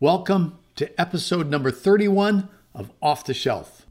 Welcome 0.00 0.60
to 0.76 0.88
episode 1.00 1.50
number 1.50 1.72
31 1.72 2.48
of 2.72 2.92
Off 3.02 3.24
the 3.24 3.34
Shelf. 3.34 3.84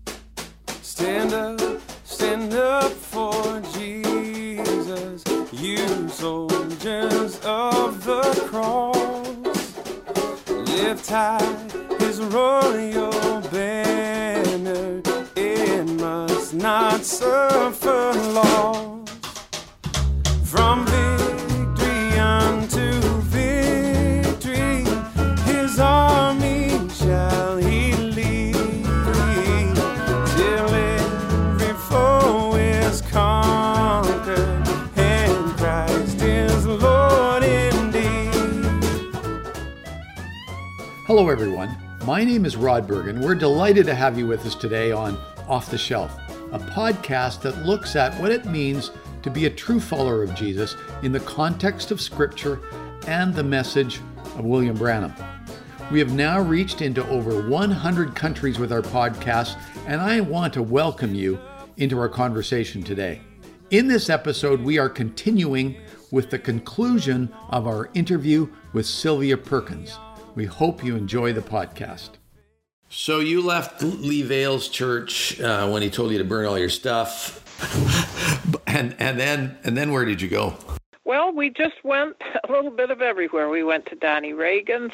Stand 0.81 1.33
up, 1.33 1.81
stand 2.05 2.53
up 2.53 2.93
for 2.93 3.59
Jesus, 3.73 5.21
you 5.51 6.07
soldiers 6.07 7.41
of 7.43 8.05
the 8.05 8.21
cross. 8.47 9.75
Lift 10.47 11.09
high 11.09 11.43
his 11.99 12.21
royal 12.21 13.41
banner, 13.51 15.01
it 15.35 15.89
must 15.99 16.53
not 16.53 17.01
suffer 17.01 18.13
loss. 18.31 19.09
From 20.45 20.85
victory 20.85 21.06
Hello, 41.07 41.29
everyone. 41.29 41.73
My 42.03 42.25
name 42.25 42.43
is 42.43 42.57
Rod 42.57 42.85
Bergen. 42.85 43.21
We're 43.21 43.33
delighted 43.33 43.85
to 43.85 43.95
have 43.95 44.19
you 44.19 44.27
with 44.27 44.45
us 44.45 44.55
today 44.55 44.91
on 44.91 45.17
Off 45.47 45.71
the 45.71 45.77
Shelf, 45.77 46.11
a 46.51 46.59
podcast 46.59 47.41
that 47.43 47.65
looks 47.65 47.95
at 47.95 48.13
what 48.19 48.29
it 48.29 48.43
means 48.43 48.91
to 49.23 49.29
be 49.29 49.45
a 49.45 49.49
true 49.49 49.79
follower 49.79 50.21
of 50.21 50.35
Jesus 50.35 50.75
in 51.03 51.13
the 51.13 51.21
context 51.21 51.91
of 51.91 52.01
Scripture 52.01 52.59
and 53.07 53.33
the 53.33 53.41
message 53.41 54.01
of 54.35 54.43
William 54.43 54.75
Branham. 54.75 55.13
We 55.93 55.99
have 55.99 56.11
now 56.11 56.41
reached 56.41 56.81
into 56.81 57.07
over 57.07 57.47
100 57.49 58.13
countries 58.13 58.59
with 58.59 58.73
our 58.73 58.81
podcast, 58.81 59.57
and 59.85 60.01
I 60.01 60.19
want 60.19 60.53
to 60.55 60.61
welcome 60.61 61.15
you 61.15 61.39
into 61.77 61.97
our 61.97 62.09
conversation 62.09 62.83
today. 62.83 63.21
In 63.69 63.87
this 63.87 64.09
episode, 64.09 64.59
we 64.59 64.77
are 64.77 64.89
continuing 64.89 65.77
with 66.11 66.29
the 66.29 66.39
conclusion 66.39 67.33
of 67.47 67.65
our 67.65 67.89
interview 67.93 68.49
with 68.73 68.85
Sylvia 68.85 69.37
Perkins. 69.37 69.97
We 70.37 70.45
hope 70.45 70.83
you 70.83 70.95
enjoy 70.95 71.33
the 71.33 71.41
podcast. 71.41 72.09
So 72.89 73.21
you 73.21 73.41
left 73.41 73.81
Lee 73.81 74.21
Vayle's 74.21 74.69
church 74.69 75.41
uh, 75.41 75.67
when 75.67 75.81
he 75.81 75.89
told 75.89 76.11
you 76.11 76.19
to 76.19 76.23
burn 76.23 76.45
all 76.45 76.59
your 76.59 76.69
stuff, 76.69 77.43
and 78.67 78.95
and 78.99 79.19
then 79.19 79.57
and 79.63 79.75
then 79.75 79.91
where 79.91 80.05
did 80.05 80.21
you 80.21 80.29
go? 80.29 80.55
Well, 81.07 81.31
we 81.31 81.49
just 81.49 81.85
went 81.85 82.17
a 82.43 82.51
little 82.51 82.69
bit 82.69 82.91
of 82.91 83.01
everywhere. 83.01 83.47
We 83.47 83.63
went 83.63 83.85
to 83.85 83.95
Donnie 83.95 84.33
Reagan's. 84.33 84.91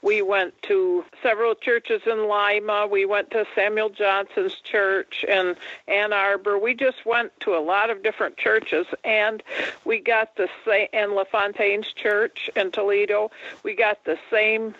We 0.00 0.22
went 0.22 0.54
to 0.62 1.04
several 1.22 1.54
churches 1.54 2.00
in 2.06 2.26
Lima. 2.26 2.88
We 2.90 3.04
went 3.04 3.30
to 3.32 3.44
Samuel 3.54 3.90
Johnson's 3.90 4.54
church 4.54 5.22
in 5.28 5.54
Ann 5.86 6.14
Arbor. 6.14 6.58
We 6.58 6.72
just 6.72 7.04
went 7.04 7.38
to 7.40 7.54
a 7.54 7.60
lot 7.60 7.90
of 7.90 8.02
different 8.02 8.38
churches, 8.38 8.86
and 9.04 9.42
we 9.84 10.00
got 10.00 10.34
the 10.36 10.48
same. 10.64 10.88
And 10.94 11.12
LaFontaine's 11.12 11.92
church 11.92 12.48
in 12.56 12.70
Toledo. 12.70 13.30
We 13.62 13.74
got 13.74 14.02
the 14.04 14.18
same 14.30 14.74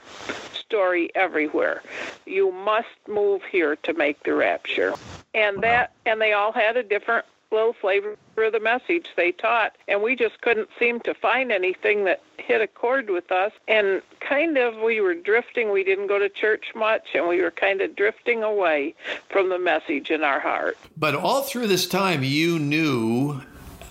story 0.55 1.11
everywhere. 1.15 1.83
You 2.25 2.53
must 2.53 2.89
move 3.06 3.42
here 3.42 3.77
to 3.77 3.92
make 3.92 4.22
the 4.22 4.33
rapture, 4.33 4.94
and 5.34 5.62
that. 5.62 5.92
And 6.06 6.22
they 6.22 6.33
all 6.33 6.53
had 6.53 6.78
a 6.78 6.83
different 6.83 7.27
little 7.53 7.73
flavor 7.73 8.17
of 8.39 8.53
the 8.53 8.61
message 8.61 9.06
they 9.17 9.33
taught 9.33 9.77
and 9.87 10.03
we 10.03 10.17
just 10.17 10.41
couldn't 10.41 10.69
seem 10.79 10.98
to 11.01 11.12
find 11.12 11.53
anything 11.53 12.05
that 12.05 12.23
hit 12.39 12.62
a 12.62 12.67
chord 12.67 13.11
with 13.11 13.31
us 13.31 13.53
and 13.69 14.01
kind 14.20 14.56
of 14.56 14.75
we 14.81 14.98
were 15.01 15.15
drifting 15.15 15.71
we 15.71 15.84
didn't 15.84 16.06
go 16.06 16.19
to 16.19 16.28
church 16.31 16.67
much 16.75 17.09
and 17.15 17.28
we 17.28 17.43
were 17.43 17.51
kind 17.51 17.83
of 17.83 17.95
drifting 17.97 18.43
away 18.43 18.95
from 19.28 19.51
the 19.51 19.59
message 19.59 20.11
in 20.11 20.23
our 20.25 20.41
heart 20.41 20.78
But 20.97 21.15
all 21.15 21.43
through 21.43 21.67
this 21.67 21.87
time, 21.87 22.23
you 22.25 22.59
knew 22.59 23.43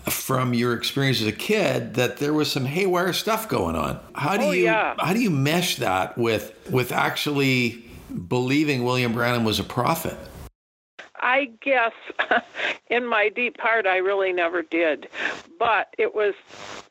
from 0.10 0.56
your 0.56 0.74
experience 0.74 1.22
as 1.22 1.28
a 1.28 1.32
kid 1.32 1.94
that 1.94 2.18
there 2.18 2.34
was 2.34 2.52
some 2.52 2.66
haywire 2.66 3.14
stuff 3.14 3.48
going 3.48 3.76
on. 3.76 4.00
How 4.16 4.38
do 4.38 4.46
Oh, 4.46 4.52
you 4.52 4.64
yeah. 4.64 4.96
how 4.98 5.14
do 5.14 5.20
you 5.22 5.30
mesh 5.30 5.76
that 5.76 6.18
with 6.18 6.56
with 6.72 6.92
actually 6.92 7.86
believing 8.28 8.84
William 8.84 9.14
Branham 9.14 9.44
was 9.44 9.60
a 9.60 9.64
prophet? 9.64 10.18
I 11.30 11.52
guess 11.62 11.92
in 12.90 13.06
my 13.06 13.30
deep 13.30 13.60
heart 13.60 13.86
I 13.86 13.98
really 13.98 14.34
never 14.34 14.64
did. 14.64 15.08
But 15.60 15.94
it 16.00 16.16
was 16.16 16.34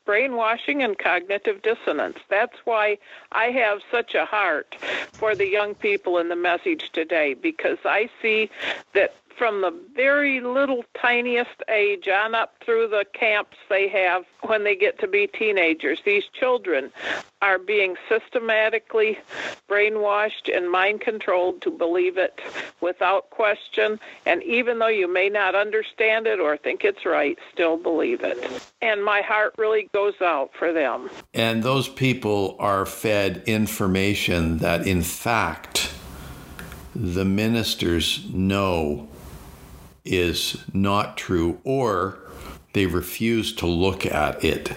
brainwashing 0.04 0.80
and 0.80 0.96
cognitive 0.96 1.60
dissonance. 1.62 2.18
That's 2.30 2.56
why 2.64 2.98
I 3.32 3.46
have 3.46 3.80
such 3.90 4.14
a 4.14 4.24
heart 4.24 4.76
for 5.12 5.34
the 5.34 5.48
young 5.48 5.74
people 5.74 6.18
in 6.18 6.28
the 6.28 6.36
message 6.36 6.92
today 6.92 7.34
because 7.34 7.78
I 7.84 8.08
see 8.22 8.48
that 8.94 9.12
from 9.38 9.60
the 9.60 9.72
very 9.94 10.40
little 10.40 10.84
tiniest 11.00 11.62
age 11.68 12.08
on 12.08 12.34
up 12.34 12.54
through 12.64 12.88
the 12.88 13.06
camps 13.14 13.56
they 13.70 13.88
have 13.88 14.24
when 14.42 14.64
they 14.64 14.74
get 14.74 14.98
to 14.98 15.06
be 15.06 15.28
teenagers, 15.28 16.00
these 16.04 16.24
children 16.38 16.90
are 17.40 17.58
being 17.58 17.94
systematically 18.08 19.16
brainwashed 19.68 20.54
and 20.54 20.70
mind 20.70 21.00
controlled 21.00 21.62
to 21.62 21.70
believe 21.70 22.18
it 22.18 22.40
without 22.80 23.30
question. 23.30 24.00
And 24.26 24.42
even 24.42 24.80
though 24.80 24.88
you 24.88 25.12
may 25.12 25.28
not 25.28 25.54
understand 25.54 26.26
it 26.26 26.40
or 26.40 26.56
think 26.56 26.84
it's 26.84 27.06
right, 27.06 27.38
still 27.52 27.76
believe 27.76 28.22
it. 28.22 28.38
And 28.82 29.04
my 29.04 29.20
heart 29.20 29.54
really 29.56 29.88
goes 29.94 30.20
out 30.20 30.50
for 30.58 30.72
them. 30.72 31.10
And 31.32 31.62
those 31.62 31.88
people 31.88 32.56
are 32.58 32.84
fed 32.84 33.44
information 33.46 34.58
that 34.58 34.86
in 34.86 35.02
fact 35.02 35.94
the 36.94 37.24
ministers 37.24 38.28
know 38.32 39.08
is 40.08 40.58
not 40.72 41.16
true 41.16 41.60
or 41.64 42.18
they 42.72 42.86
refuse 42.86 43.52
to 43.54 43.66
look 43.66 44.06
at 44.06 44.42
it. 44.44 44.72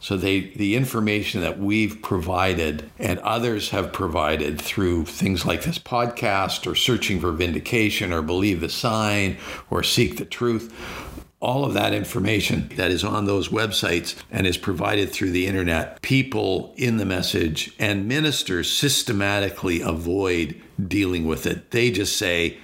So 0.00 0.16
they 0.16 0.52
the 0.56 0.74
information 0.74 1.42
that 1.42 1.60
we've 1.60 2.02
provided 2.02 2.90
and 2.98 3.20
others 3.20 3.70
have 3.70 3.92
provided 3.92 4.60
through 4.60 5.04
things 5.04 5.46
like 5.46 5.62
this 5.62 5.78
podcast 5.78 6.70
or 6.70 6.74
searching 6.74 7.20
for 7.20 7.30
vindication 7.30 8.12
or 8.12 8.20
believe 8.20 8.60
the 8.60 8.68
sign 8.68 9.36
or 9.70 9.84
seek 9.84 10.16
the 10.16 10.24
truth 10.24 10.74
all 11.42 11.64
of 11.64 11.74
that 11.74 11.92
information 11.92 12.70
that 12.76 12.92
is 12.92 13.02
on 13.02 13.24
those 13.24 13.48
websites 13.48 14.14
and 14.30 14.46
is 14.46 14.56
provided 14.56 15.10
through 15.10 15.32
the 15.32 15.48
internet, 15.48 16.00
people 16.00 16.72
in 16.76 16.98
the 16.98 17.04
message 17.04 17.74
and 17.80 18.06
ministers 18.06 18.72
systematically 18.72 19.80
avoid 19.80 20.54
dealing 20.86 21.26
with 21.26 21.44
it. 21.44 21.72
They 21.72 21.90
just 21.90 22.16
say 22.16 22.58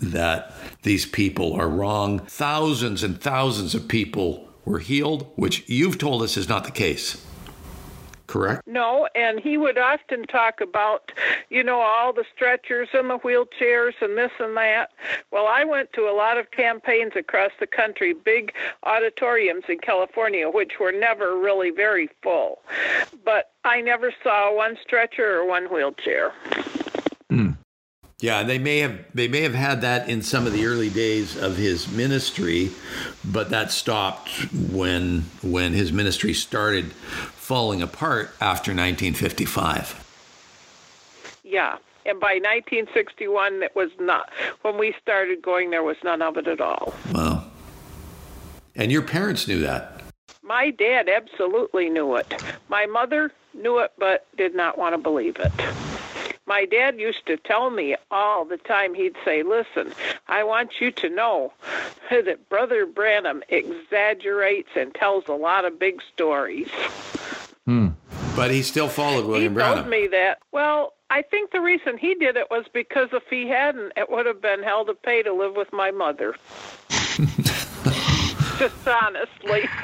that 0.00 0.54
these 0.82 1.06
people 1.06 1.54
are 1.54 1.68
wrong. 1.68 2.20
Thousands 2.20 3.02
and 3.02 3.20
thousands 3.20 3.74
of 3.74 3.88
people 3.88 4.48
were 4.64 4.78
healed, 4.78 5.30
which 5.36 5.68
you've 5.68 5.98
told 5.98 6.22
us 6.22 6.36
is 6.36 6.48
not 6.48 6.64
the 6.64 6.70
case. 6.70 7.26
Correct? 8.30 8.64
No, 8.64 9.08
and 9.16 9.40
he 9.40 9.56
would 9.56 9.76
often 9.76 10.24
talk 10.24 10.60
about, 10.60 11.10
you 11.48 11.64
know, 11.64 11.80
all 11.80 12.12
the 12.12 12.24
stretchers 12.32 12.88
and 12.92 13.10
the 13.10 13.18
wheelchairs 13.18 13.94
and 14.00 14.16
this 14.16 14.30
and 14.38 14.56
that. 14.56 14.92
Well, 15.32 15.48
I 15.48 15.64
went 15.64 15.92
to 15.94 16.02
a 16.02 16.14
lot 16.14 16.38
of 16.38 16.52
campaigns 16.52 17.14
across 17.16 17.50
the 17.58 17.66
country, 17.66 18.12
big 18.12 18.52
auditoriums 18.84 19.64
in 19.68 19.80
California, 19.80 20.48
which 20.48 20.78
were 20.78 20.92
never 20.92 21.36
really 21.36 21.70
very 21.70 22.08
full. 22.22 22.60
But 23.24 23.50
I 23.64 23.80
never 23.80 24.12
saw 24.22 24.54
one 24.54 24.78
stretcher 24.80 25.40
or 25.40 25.44
one 25.44 25.64
wheelchair. 25.64 26.30
Hmm. 27.30 27.50
Yeah, 28.20 28.42
they 28.42 28.58
may 28.58 28.78
have 28.78 28.98
they 29.14 29.28
may 29.28 29.40
have 29.42 29.54
had 29.54 29.80
that 29.80 30.08
in 30.08 30.22
some 30.22 30.46
of 30.46 30.52
the 30.52 30.66
early 30.66 30.90
days 30.90 31.36
of 31.36 31.56
his 31.56 31.90
ministry, 31.90 32.70
but 33.24 33.48
that 33.50 33.72
stopped 33.72 34.28
when 34.52 35.22
when 35.42 35.72
his 35.72 35.90
ministry 35.90 36.34
started 36.34 36.92
falling 37.50 37.80
apart 37.80 38.30
after 38.40 38.72
1955. 38.72 40.06
Yeah. 41.42 41.78
And 42.06 42.18
by 42.18 42.34
1961, 42.34 43.62
it 43.62 43.76
was 43.76 43.90
not, 44.00 44.30
when 44.62 44.78
we 44.78 44.94
started 45.02 45.42
going, 45.42 45.70
there 45.70 45.82
was 45.82 45.96
none 46.02 46.22
of 46.22 46.38
it 46.38 46.48
at 46.48 46.60
all. 46.60 46.94
Wow. 47.12 47.44
And 48.74 48.90
your 48.90 49.02
parents 49.02 49.46
knew 49.46 49.60
that. 49.60 50.00
My 50.42 50.70
dad 50.70 51.08
absolutely 51.08 51.90
knew 51.90 52.16
it. 52.16 52.42
My 52.68 52.86
mother 52.86 53.32
knew 53.52 53.80
it, 53.80 53.92
but 53.98 54.26
did 54.36 54.54
not 54.54 54.78
want 54.78 54.94
to 54.94 54.98
believe 54.98 55.36
it. 55.38 55.52
My 56.50 56.64
dad 56.64 56.98
used 56.98 57.26
to 57.26 57.36
tell 57.36 57.70
me 57.70 57.94
all 58.10 58.44
the 58.44 58.56
time, 58.56 58.92
he'd 58.92 59.14
say, 59.24 59.44
Listen, 59.44 59.94
I 60.26 60.42
want 60.42 60.80
you 60.80 60.90
to 60.90 61.08
know 61.08 61.52
that 62.10 62.48
Brother 62.48 62.86
Branham 62.86 63.44
exaggerates 63.50 64.70
and 64.74 64.92
tells 64.92 65.28
a 65.28 65.32
lot 65.32 65.64
of 65.64 65.78
big 65.78 66.02
stories. 66.12 66.68
Hmm. 67.66 67.90
But 68.34 68.50
he 68.50 68.62
still 68.62 68.88
followed 68.88 69.26
William 69.26 69.52
He 69.52 69.58
William 69.58 69.76
told 69.76 69.88
me 69.88 70.08
that. 70.08 70.38
Well, 70.50 70.94
I 71.08 71.22
think 71.22 71.52
the 71.52 71.60
reason 71.60 71.96
he 71.96 72.16
did 72.16 72.36
it 72.36 72.50
was 72.50 72.64
because 72.72 73.10
if 73.12 73.22
he 73.30 73.46
hadn't, 73.46 73.92
it 73.96 74.10
would 74.10 74.26
have 74.26 74.42
been 74.42 74.64
hell 74.64 74.84
to 74.86 74.94
pay 74.94 75.22
to 75.22 75.32
live 75.32 75.54
with 75.54 75.72
my 75.72 75.92
mother. 75.92 76.34
Just 78.58 78.88
honestly. 78.88 79.68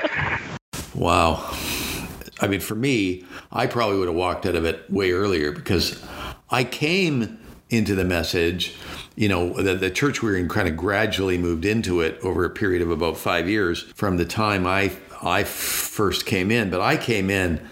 Wow. 0.94 1.54
I 2.40 2.46
mean, 2.48 2.60
for 2.60 2.74
me, 2.74 3.26
I 3.52 3.66
probably 3.66 3.98
would 3.98 4.08
have 4.08 4.16
walked 4.16 4.46
out 4.46 4.54
of 4.54 4.64
it 4.64 4.90
way 4.90 5.12
earlier 5.12 5.52
because 5.52 6.02
I 6.50 6.64
came 6.64 7.38
into 7.68 7.94
the 7.94 8.04
message, 8.04 8.74
you 9.16 9.28
know, 9.28 9.52
the, 9.54 9.74
the 9.74 9.90
church 9.90 10.22
we 10.22 10.30
were 10.30 10.36
in 10.36 10.48
kind 10.48 10.68
of 10.68 10.76
gradually 10.76 11.36
moved 11.36 11.64
into 11.64 12.00
it 12.00 12.18
over 12.22 12.44
a 12.44 12.50
period 12.50 12.82
of 12.82 12.90
about 12.90 13.16
five 13.16 13.48
years 13.48 13.82
from 13.94 14.16
the 14.16 14.24
time 14.24 14.66
I 14.66 14.92
I 15.22 15.44
first 15.44 16.26
came 16.26 16.50
in. 16.50 16.70
But 16.70 16.80
I 16.80 16.96
came 16.96 17.30
in 17.30 17.66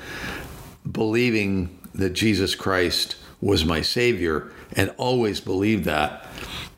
believing 0.90 1.78
that 1.94 2.10
Jesus 2.10 2.54
Christ 2.54 3.16
was 3.40 3.64
my 3.64 3.82
Savior 3.82 4.50
and 4.72 4.92
always 4.96 5.40
believed 5.40 5.84
that 5.84 6.26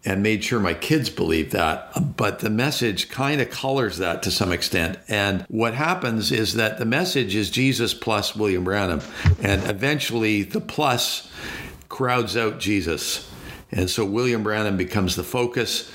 and 0.04 0.22
made 0.22 0.44
sure 0.44 0.60
my 0.60 0.74
kids 0.74 1.10
believed 1.10 1.52
that. 1.52 2.16
But 2.16 2.38
the 2.38 2.50
message 2.50 3.08
kind 3.08 3.40
of 3.40 3.50
colors 3.50 3.98
that 3.98 4.22
to 4.22 4.30
some 4.30 4.52
extent. 4.52 4.98
And 5.08 5.44
what 5.48 5.74
happens 5.74 6.30
is 6.30 6.54
that 6.54 6.78
the 6.78 6.84
message 6.84 7.34
is 7.34 7.50
Jesus 7.50 7.92
plus 7.92 8.36
William 8.36 8.64
Branham. 8.64 9.00
And 9.42 9.64
eventually 9.68 10.42
the 10.42 10.60
plus 10.60 11.30
crowds 11.88 12.36
out 12.36 12.58
Jesus. 12.58 13.30
And 13.72 13.90
so 13.90 14.04
William 14.04 14.42
Branham 14.42 14.76
becomes 14.76 15.16
the 15.16 15.24
focus, 15.24 15.90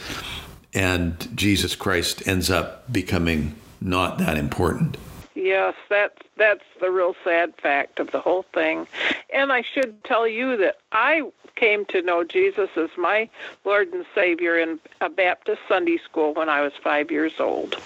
and 0.74 1.28
Jesus 1.36 1.76
Christ 1.76 2.28
ends 2.28 2.50
up 2.50 2.92
becoming 2.92 3.56
not 3.80 4.18
that 4.18 4.38
important. 4.38 4.98
Yes, 5.36 5.76
that's 5.90 6.22
that's 6.42 6.64
the 6.80 6.90
real 6.90 7.16
sad 7.24 7.54
fact 7.56 8.00
of 8.00 8.12
the 8.12 8.20
whole 8.20 8.44
thing. 8.54 8.88
And 9.32 9.54
I 9.54 9.62
should 9.62 10.04
tell 10.04 10.28
you 10.28 10.58
that 10.58 10.80
I 10.92 11.22
came 11.56 11.86
to 11.86 12.02
know 12.02 12.24
Jesus 12.24 12.70
as 12.76 12.90
my 12.98 13.30
Lord 13.64 13.94
and 13.94 14.06
Savior 14.16 14.58
in 14.58 14.80
a 15.02 15.10
Baptist 15.10 15.62
Sunday 15.68 15.98
school 15.98 16.34
when 16.34 16.50
I 16.50 16.62
was 16.62 16.74
5 16.82 17.12
years 17.12 17.34
old. 17.40 17.78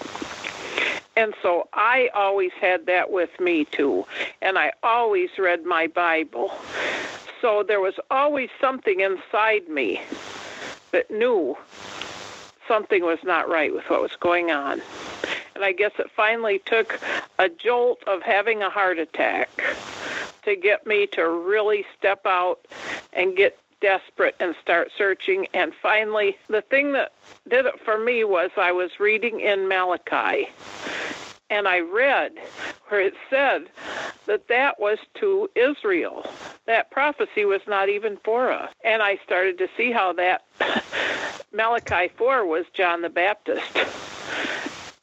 And 1.18 1.34
so 1.42 1.68
I 1.74 2.08
always 2.14 2.52
had 2.52 2.86
that 2.86 3.10
with 3.10 3.38
me 3.38 3.66
too. 3.66 4.06
And 4.40 4.58
I 4.58 4.72
always 4.82 5.30
read 5.38 5.64
my 5.64 5.86
Bible. 5.86 6.50
So 7.40 7.62
there 7.62 7.80
was 7.80 7.94
always 8.10 8.50
something 8.60 9.00
inside 9.00 9.68
me 9.68 10.00
that 10.92 11.10
knew 11.10 11.56
something 12.66 13.02
was 13.02 13.18
not 13.22 13.48
right 13.48 13.72
with 13.72 13.88
what 13.88 14.00
was 14.00 14.16
going 14.16 14.50
on. 14.50 14.80
And 15.54 15.64
I 15.64 15.72
guess 15.72 15.92
it 15.98 16.10
finally 16.10 16.58
took 16.60 17.00
a 17.38 17.48
jolt 17.48 18.02
of 18.06 18.22
having 18.22 18.62
a 18.62 18.70
heart 18.70 18.98
attack 18.98 19.48
to 20.44 20.56
get 20.56 20.86
me 20.86 21.06
to 21.08 21.28
really 21.28 21.84
step 21.98 22.26
out 22.26 22.66
and 23.12 23.36
get 23.36 23.58
desperate 23.80 24.36
and 24.40 24.54
start 24.60 24.90
searching. 24.96 25.46
And 25.54 25.72
finally, 25.74 26.36
the 26.48 26.62
thing 26.62 26.92
that 26.92 27.12
did 27.48 27.66
it 27.66 27.80
for 27.80 27.98
me 27.98 28.24
was 28.24 28.50
I 28.56 28.72
was 28.72 28.98
reading 28.98 29.40
in 29.40 29.68
Malachi. 29.68 30.48
And 31.50 31.68
I 31.68 31.80
read 31.80 32.32
where 32.88 33.00
it 33.00 33.14
said 33.30 33.68
that 34.26 34.48
that 34.48 34.80
was 34.80 34.98
to 35.20 35.48
Israel. 35.54 36.28
That 36.66 36.90
prophecy 36.90 37.44
was 37.44 37.60
not 37.66 37.88
even 37.88 38.16
for 38.24 38.50
us. 38.50 38.72
And 38.84 39.02
I 39.02 39.18
started 39.24 39.58
to 39.58 39.68
see 39.76 39.92
how 39.92 40.12
that 40.14 40.44
Malachi 41.52 42.08
4 42.16 42.46
was 42.46 42.64
John 42.74 43.02
the 43.02 43.08
Baptist 43.08 43.62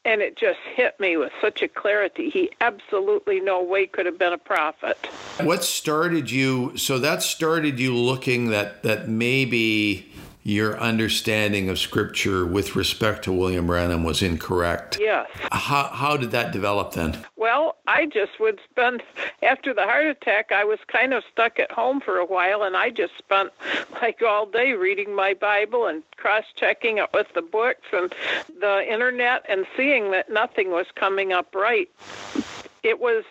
and 0.06 0.22
it 0.22 0.36
just 0.36 0.60
hit 0.76 1.00
me 1.00 1.18
with 1.18 1.32
such 1.42 1.62
a 1.62 1.68
clarity. 1.68 2.30
He 2.30 2.52
absolutely 2.62 3.40
no 3.40 3.64
way 3.64 3.88
could 3.88 4.06
have 4.06 4.20
been 4.20 4.34
a 4.34 4.38
prophet. 4.38 4.98
What 5.42 5.64
started 5.64 6.30
you? 6.30 6.76
So 6.78 7.00
that 7.00 7.24
started 7.24 7.80
you 7.80 7.96
looking 7.96 8.50
that 8.50 8.84
that 8.84 9.08
maybe 9.08 10.12
your 10.44 10.78
understanding 10.78 11.70
of 11.70 11.80
scripture 11.80 12.46
with 12.46 12.76
respect 12.76 13.24
to 13.24 13.32
William 13.32 13.68
Branham 13.68 14.04
was 14.04 14.22
incorrect. 14.22 14.98
Yes. 15.00 15.30
How 15.52 15.84
how 15.88 16.18
did 16.18 16.32
that 16.32 16.52
develop 16.52 16.94
then? 16.94 17.26
Well, 17.38 17.78
I 17.88 18.06
just 18.06 18.40
would 18.40 18.60
spend 18.70 19.04
after 19.42 19.74
the 19.74 19.84
heart 19.84 20.06
attack. 20.06 20.52
I 20.52 20.64
was 20.64 20.80
kind 20.88 21.14
of 21.14 21.24
stuck 21.32 21.60
at 21.60 21.72
home 21.72 22.02
for 22.02 22.18
a 22.18 22.26
while, 22.26 22.64
and 22.64 22.76
I 22.76 22.90
just 22.90 23.18
spent 23.18 23.52
like 24.02 24.22
all 24.22 24.46
day 24.46 24.74
reading 24.74 25.16
my 25.16 25.34
Bible 25.34 25.88
and 25.88 26.04
cross-checking 26.18 26.98
it 26.98 27.10
with 27.14 27.28
the 27.34 27.42
books 27.42 27.88
and 27.92 28.14
the 28.60 28.86
internet, 28.92 29.46
and 29.48 29.66
seeing 29.78 30.12
that 30.12 30.30
nothing 30.30 30.72
was 30.72 30.88
coming 30.96 31.32
up 31.32 31.56
right 31.56 31.90
it 32.84 33.00
was 33.00 33.24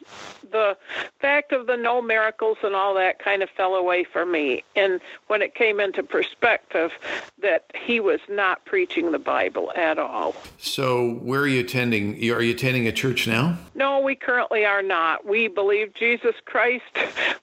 the 0.50 0.76
fact 1.20 1.52
of 1.52 1.66
the 1.66 1.76
no 1.76 2.02
miracles 2.02 2.58
and 2.62 2.74
all 2.74 2.94
that 2.94 3.18
kind 3.18 3.42
of 3.42 3.50
fell 3.50 3.74
away 3.74 4.04
for 4.04 4.24
me. 4.24 4.64
And 4.74 5.00
when 5.28 5.42
it 5.42 5.54
came 5.54 5.78
into 5.78 6.02
perspective 6.02 6.90
that 7.40 7.70
he 7.74 8.00
was 8.00 8.20
not 8.28 8.64
preaching 8.64 9.12
the 9.12 9.18
Bible 9.18 9.72
at 9.76 9.98
all. 9.98 10.34
So, 10.58 11.14
where 11.14 11.42
are 11.42 11.46
you 11.46 11.60
attending? 11.60 12.14
Are 12.30 12.42
you 12.42 12.52
attending 12.52 12.86
a 12.86 12.92
church 12.92 13.26
now? 13.26 13.58
No, 13.74 14.00
we 14.00 14.14
currently 14.14 14.64
are 14.64 14.82
not. 14.82 15.26
We 15.26 15.48
believe 15.48 15.94
Jesus 15.94 16.34
Christ. 16.44 16.84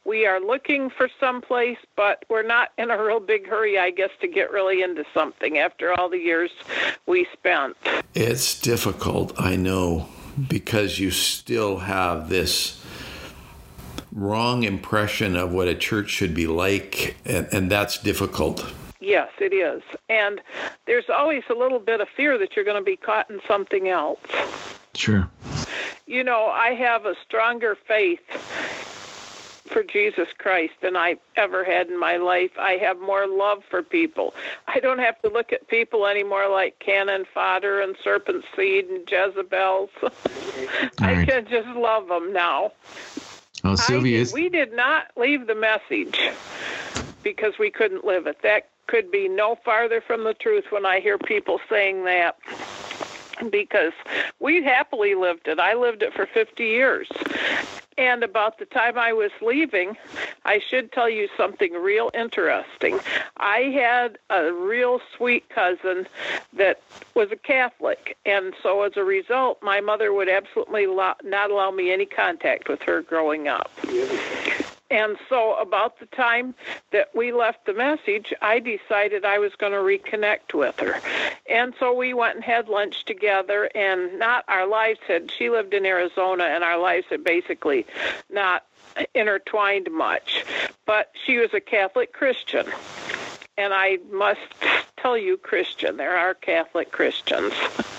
We 0.06 0.26
are 0.26 0.40
looking 0.40 0.90
for 0.90 1.10
some 1.20 1.42
place, 1.42 1.78
but 1.96 2.26
we're 2.30 2.44
not 2.44 2.70
in 2.78 2.90
a 2.90 3.04
real 3.04 3.20
big 3.20 3.48
hurry, 3.48 3.78
I 3.78 3.92
guess, 3.92 4.10
to 4.22 4.28
get 4.28 4.52
really 4.52 4.82
into 4.82 5.04
something 5.14 5.58
after 5.58 5.94
all 5.94 6.10
the 6.10 6.18
years 6.18 6.52
we 7.06 7.28
spent. 7.34 7.78
It's 8.16 8.60
difficult, 8.60 9.40
I 9.40 9.56
know 9.56 10.10
because 10.48 11.00
you 11.00 11.12
still 11.12 11.78
have 11.78 12.30
this 12.30 12.84
wrong 14.12 14.64
impression 14.64 15.36
of 15.36 15.52
what 15.52 15.68
a 15.68 15.76
church 15.76 16.10
should 16.10 16.34
be 16.34 16.48
like, 16.48 17.16
and, 17.26 17.48
and 17.52 17.72
that's 17.72 17.98
difficult. 17.98 18.74
Yes, 19.00 19.30
it 19.40 19.54
is. 19.54 19.82
And 20.10 20.42
there's 20.86 21.10
always 21.10 21.44
a 21.50 21.54
little 21.54 21.80
bit 21.80 22.02
of 22.02 22.08
fear 22.10 22.38
that 22.38 22.56
you're 22.56 22.66
going 22.66 22.78
to 22.78 22.84
be 22.84 22.98
caught 22.98 23.30
in 23.30 23.40
something 23.48 23.88
else. 23.88 24.20
Sure. 24.94 25.30
You 26.06 26.24
know, 26.24 26.48
I 26.48 26.74
have 26.74 27.06
a 27.06 27.16
stronger 27.26 27.78
faith 27.88 28.20
for 29.70 29.84
Jesus 29.84 30.28
Christ 30.38 30.74
than 30.82 30.96
I've 30.96 31.20
ever 31.36 31.64
had 31.64 31.88
in 31.88 32.00
my 32.00 32.18
life. 32.18 32.52
I 32.60 32.74
have 32.74 33.00
more 33.00 33.28
love 33.28 33.64
for 33.70 33.82
people. 33.82 34.34
I 34.68 34.80
don't 34.80 35.00
have 35.00 35.22
to 35.22 35.30
look 35.30 35.54
at 35.54 35.68
people 35.68 36.06
anymore 36.06 36.50
like 36.50 36.80
cannon 36.80 37.26
fodder 37.34 37.80
and 37.80 37.96
serpent 38.04 38.44
seed 38.56 38.86
and 38.86 39.10
Jezebels. 39.10 39.90
I 41.00 41.26
can 41.26 41.48
just 41.48 41.68
love 41.70 42.08
them 42.08 42.34
now. 42.34 42.72
Oh, 43.64 43.76
Sylvia, 43.76 44.24
I, 44.24 44.34
we 44.34 44.50
did 44.50 44.74
not 44.74 45.08
leave 45.18 45.48
the 45.48 45.56
message 45.56 46.20
because 47.24 47.58
we 47.60 47.70
couldn't 47.70 48.06
live 48.06 48.28
it. 48.28 48.42
That 48.42 48.70
could 48.88 49.12
be 49.12 49.28
no 49.28 49.56
farther 49.64 50.02
from 50.02 50.24
the 50.24 50.34
truth 50.34 50.66
when 50.72 50.86
I 50.86 51.00
hear 51.00 51.18
people 51.18 51.60
saying 51.70 52.06
that 52.06 52.38
because 53.52 53.94
we 54.40 54.64
happily 54.64 55.16
lived 55.16 55.48
it. 55.48 55.60
I 55.60 55.74
lived 55.76 56.02
it 56.02 56.14
for 56.14 56.26
50 56.26 56.64
years. 56.64 57.10
And 58.00 58.24
about 58.24 58.60
the 58.60 58.66
time 58.66 58.98
I 58.98 59.12
was 59.12 59.30
leaving, 59.42 59.98
I 60.46 60.60
should 60.60 60.94
tell 60.94 61.10
you 61.10 61.28
something 61.36 61.74
real 61.74 62.10
interesting. 62.14 62.98
I 63.36 63.74
had 63.74 64.18
a 64.30 64.54
real 64.54 65.02
sweet 65.18 65.50
cousin 65.50 66.08
that 66.54 66.82
was 67.14 67.30
a 67.34 67.36
Catholic, 67.36 68.16
and 68.26 68.54
so 68.64 68.84
as 68.84 68.94
a 68.96 69.04
result, 69.04 69.62
my 69.62 69.82
mother 69.82 70.14
would 70.14 70.30
absolutely 70.30 70.86
not 70.86 71.52
allow 71.52 71.72
me 71.72 71.92
any 71.92 72.06
contact 72.06 72.70
with 72.70 72.82
her 72.84 73.02
growing 73.02 73.50
up. 73.50 73.70
And 74.92 75.18
so, 75.30 75.56
about 75.56 76.00
the 76.00 76.08
time 76.08 76.56
that 76.92 77.10
we 77.16 77.32
left 77.32 77.66
the 77.66 77.74
message, 77.74 78.34
I 78.42 78.60
decided 78.60 79.24
I 79.24 79.38
was 79.38 79.54
going 79.56 79.74
to 79.74 79.78
reconnect 79.78 80.54
with 80.54 80.80
her. 80.80 81.00
And 81.48 81.74
so 81.80 81.94
we 81.94 82.14
went 82.14 82.36
and 82.36 82.44
had 82.44 82.70
lunch 82.70 83.06
together, 83.06 83.70
and 83.76 84.18
not 84.18 84.46
our 84.48 84.68
lives 84.68 85.00
had, 85.08 85.32
she 85.32 85.50
lived 85.50 85.74
in 85.74 85.86
Arizona, 85.86 86.46
and 86.46 86.64
our 86.64 86.80
lives 86.80 87.06
had 87.10 87.24
basically 87.24 87.86
not 88.32 88.66
intertwined 89.14 89.90
much. 89.92 90.44
But 90.86 91.12
she 91.26 91.38
was 91.38 91.54
a 91.54 91.60
Catholic 91.60 92.12
Christian. 92.12 92.66
And 93.58 93.74
I 93.74 94.00
must 94.12 94.40
tell 94.98 95.18
you, 95.18 95.38
Christian, 95.38 95.98
there 95.98 96.18
are 96.18 96.34
Catholic 96.34 96.92
Christians. 96.92 97.54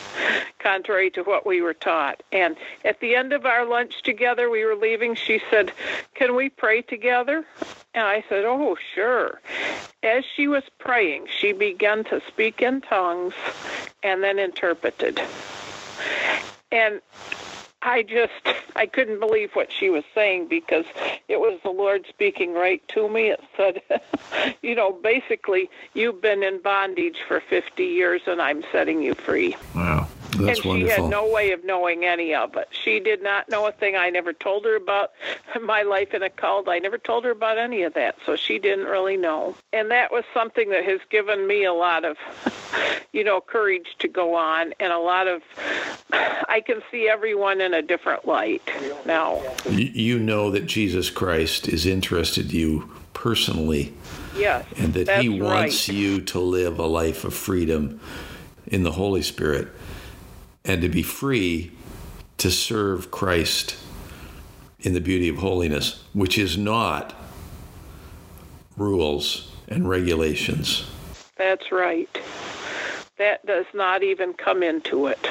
contrary 0.59 1.11
to 1.11 1.23
what 1.23 1.47
we 1.47 1.61
were 1.61 1.75
taught. 1.75 2.23
And 2.33 2.57
at 2.85 3.01
the 3.01 3.15
end 3.15 3.33
of 3.33 3.47
our 3.47 3.65
lunch 3.65 4.03
together, 4.03 4.51
we 4.51 4.65
were 4.65 4.77
leaving, 4.77 5.15
she 5.15 5.41
said, 5.51 5.73
Can 6.15 6.35
we 6.35 6.49
pray 6.49 6.83
together? 6.83 7.45
And 7.95 8.07
I 8.07 8.25
said, 8.29 8.45
Oh, 8.45 8.77
sure. 8.95 9.41
As 10.03 10.25
she 10.37 10.49
was 10.49 10.65
praying, 10.79 11.27
she 11.31 11.53
began 11.53 12.05
to 12.05 12.23
speak 12.29 12.63
in 12.63 12.81
tongues 12.81 13.35
and 14.03 14.23
then 14.23 14.39
interpreted. 14.39 15.21
And 16.73 17.01
I 17.83 18.03
just 18.03 18.33
I 18.77 18.87
couldn't 18.87 19.21
believe 19.21 19.53
what 19.55 19.73
she 19.73 19.89
was 19.89 20.05
saying 20.15 20.49
because 20.49 20.85
it 21.29 21.41
was 21.41 21.59
the 21.63 21.71
Lord 21.71 22.07
speaking 22.09 22.55
right 22.55 22.87
to 22.89 23.09
me. 23.09 23.31
It 23.31 23.41
said, 23.57 23.83
you 24.63 24.75
know, 24.75 24.93
basically 24.93 25.71
you've 25.95 26.21
been 26.21 26.43
in 26.43 26.61
bondage 26.61 27.19
for 27.27 27.41
50 27.41 27.85
years 27.85 28.23
and 28.27 28.41
I'm 28.41 28.63
setting 28.71 29.03
you 29.03 29.15
free. 29.15 29.57
Wow. 29.75 30.00
That's 30.47 30.59
and 30.59 30.63
she 30.63 30.69
wonderful. 30.69 31.05
had 31.05 31.11
no 31.11 31.29
way 31.29 31.53
of 31.53 31.65
knowing 31.65 32.05
any 32.05 32.35
of 32.35 32.57
it. 32.57 32.69
She 32.71 33.01
did 33.01 33.23
not 33.23 33.49
know 33.49 33.67
a 33.67 33.73
thing. 33.73 33.97
I 33.97 34.11
never 34.11 34.33
told 34.33 34.65
her 34.65 34.77
about 34.77 35.13
my 35.63 35.83
life 35.83 36.15
in 36.15 36.23
a 36.23 36.31
cult. 36.31 36.69
I 36.69 36.79
never 36.79 36.99
told 36.99 37.25
her 37.25 37.31
about 37.31 37.59
any 37.59 37.83
of 37.83 37.95
that. 37.95 38.17
So 38.27 38.37
she 38.37 38.59
didn't 38.59 38.87
really 38.87 39.17
know. 39.17 39.57
And 39.73 39.91
that 39.91 40.13
was 40.13 40.25
something 40.35 40.71
that 40.71 40.85
has 40.85 41.01
given 41.11 41.47
me 41.47 41.65
a 41.65 41.73
lot 41.73 42.05
of, 42.05 42.17
you 43.13 43.25
know, 43.25 43.41
courage 43.41 43.97
to 44.01 44.09
go 44.09 44.35
on 44.35 44.73
and 44.81 44.93
a 44.93 44.99
lot 44.99 45.27
of, 45.27 45.43
I 46.13 46.63
can 46.65 46.83
see 46.91 47.09
everyone 47.09 47.61
in 47.61 47.75
a 47.75 47.83
different 47.83 48.27
light 48.27 48.69
now. 49.07 49.41
You, 49.69 50.19
know 50.19 50.51
that 50.51 50.67
Jesus 50.67 51.09
Christ 51.11 51.69
is 51.69 51.87
interested 51.87 52.51
in 52.53 52.59
you 52.59 52.91
personally 53.15 53.95
Yes. 54.37 54.65
and 54.77 54.95
that 54.95 55.23
He 55.23 55.29
wants 55.29 55.89
right. 55.89 55.97
you 55.97 56.21
to 56.23 56.41
live 56.41 56.79
a 56.79 56.87
life 56.87 57.25
of 57.25 57.35
freedom 57.35 58.01
in 58.67 58.83
the 58.83 58.93
Holy 58.93 59.23
Spirit 59.23 59.69
and 60.65 60.83
to 60.83 60.89
be 60.89 61.03
free 61.03 61.73
to 62.39 62.51
serve 62.51 63.11
Christ 63.11 63.77
in 64.81 64.95
the 64.95 65.01
beauty 65.01 65.29
of 65.29 65.37
holiness, 65.37 66.05
which 66.13 66.39
is 66.39 66.57
not 66.57 67.15
rules 68.77 69.53
and 69.69 69.89
regulations. 69.89 70.91
That's 71.37 71.71
right. 71.71 72.09
That 73.19 73.45
does 73.45 73.67
not 73.75 74.03
even 74.03 74.33
come 74.33 74.63
into 74.63 75.07
it. 75.07 75.29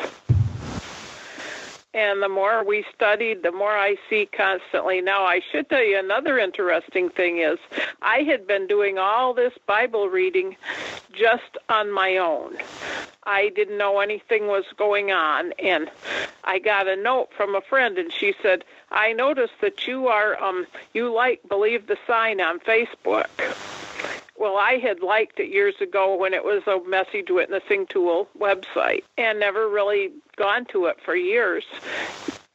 And 1.99 2.23
the 2.23 2.29
more 2.29 2.63
we 2.63 2.85
studied, 2.95 3.43
the 3.43 3.51
more 3.51 3.75
I 3.75 3.97
see 4.09 4.25
constantly. 4.25 5.01
Now, 5.01 5.25
I 5.25 5.41
should 5.51 5.67
tell 5.67 5.83
you 5.83 5.99
another 5.99 6.39
interesting 6.39 7.09
thing 7.09 7.39
is 7.39 7.59
I 8.01 8.19
had 8.19 8.47
been 8.47 8.67
doing 8.67 8.97
all 8.97 9.33
this 9.33 9.51
Bible 9.65 10.07
reading 10.07 10.55
just 11.11 11.57
on 11.67 11.91
my 11.91 12.15
own. 12.15 12.55
I 13.23 13.49
didn't 13.49 13.77
know 13.77 13.99
anything 13.99 14.47
was 14.47 14.63
going 14.77 15.11
on, 15.11 15.51
and 15.59 15.91
I 16.45 16.59
got 16.59 16.87
a 16.87 16.95
note 16.95 17.33
from 17.35 17.53
a 17.53 17.59
friend, 17.59 17.97
and 17.97 18.13
she 18.13 18.33
said, 18.41 18.63
"I 18.91 19.11
noticed 19.11 19.59
that 19.59 19.85
you 19.85 20.07
are 20.07 20.41
um 20.41 20.67
you 20.93 21.13
like 21.13 21.41
Believe 21.49 21.87
the 21.87 21.97
Sign 22.07 22.39
on 22.39 22.61
Facebook." 22.61 23.27
Well, 24.39 24.57
I 24.57 24.79
had 24.81 25.01
liked 25.01 25.39
it 25.39 25.49
years 25.49 25.75
ago 25.81 26.15
when 26.15 26.33
it 26.33 26.45
was 26.45 26.63
a 26.65 26.79
message 26.89 27.29
witnessing 27.29 27.85
tool 27.87 28.29
website 28.39 29.03
and 29.17 29.39
never 29.39 29.67
really 29.67 30.11
gone 30.37 30.65
to 30.71 30.85
it 30.85 30.97
for 31.03 31.15
years. 31.15 31.65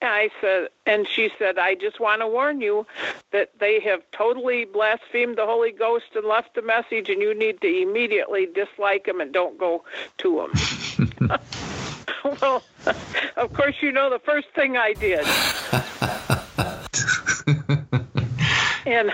And 0.01 0.11
I 0.11 0.31
said, 0.41 0.69
and 0.87 1.07
she 1.07 1.31
said, 1.39 1.59
I 1.59 1.75
just 1.75 2.01
want 2.01 2.23
to 2.23 2.27
warn 2.27 2.63
you 2.63 2.87
that 3.33 3.51
they 3.61 3.81
have 3.81 4.01
totally 4.13 4.65
blasphemed 4.65 5.37
the 5.37 5.47
Holy 5.47 5.73
Ghost 5.73 6.07
and 6.15 6.27
left 6.27 6.57
a 6.57 6.63
message, 6.63 7.11
and 7.11 7.23
you 7.23 7.35
need 7.35 7.61
to 7.61 7.69
immediately 7.69 8.47
dislike 8.47 9.05
them 9.05 9.21
and 9.21 9.33
don't 9.33 9.59
go 9.59 9.85
to 10.19 10.49
them. 11.29 11.39
well, 12.41 12.63
of 13.37 13.53
course, 13.53 13.77
you 13.83 13.93
know 13.93 14.09
the 14.09 14.19
first 14.19 14.49
thing 14.55 14.77
I 14.77 14.95
did. 14.95 15.21
and 18.87 19.13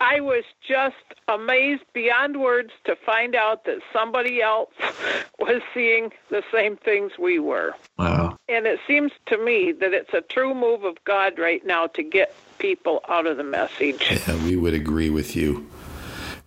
I 0.00 0.20
was 0.20 0.44
just 0.66 0.94
amazed 1.26 1.82
beyond 1.92 2.40
words 2.40 2.70
to 2.84 2.94
find 2.94 3.34
out 3.34 3.64
that 3.64 3.78
somebody 3.92 4.40
else 4.40 4.70
was 5.38 5.60
seeing 5.74 6.12
the 6.30 6.42
same 6.52 6.76
things 6.76 7.12
we 7.18 7.38
were. 7.38 7.74
Wow. 7.98 8.38
And 8.48 8.66
it 8.66 8.80
seems 8.86 9.12
to 9.26 9.38
me 9.38 9.72
that 9.72 9.92
it's 9.92 10.14
a 10.14 10.20
true 10.20 10.54
move 10.54 10.84
of 10.84 11.02
God 11.04 11.38
right 11.38 11.64
now 11.66 11.88
to 11.88 12.02
get 12.02 12.34
people 12.58 13.00
out 13.08 13.26
of 13.26 13.36
the 13.36 13.44
message. 13.44 14.22
Yeah, 14.26 14.42
we 14.44 14.56
would 14.56 14.74
agree 14.74 15.10
with 15.10 15.34
you. 15.34 15.68